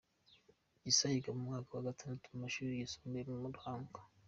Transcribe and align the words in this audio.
Gisa 0.83 1.05
yiga 1.11 1.31
mu 1.35 1.41
mwaka 1.47 1.69
wa 1.73 1.85
gatandatu 1.89 2.27
mu 2.31 2.37
mashuri 2.43 2.71
yisumbuye 2.79 3.23
mu 3.41 3.47
Ruhango. 3.55 3.99